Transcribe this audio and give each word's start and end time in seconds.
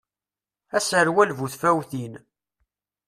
Aserwal 0.77 1.31
bu 1.37 1.47
tfawtin. 1.53 2.13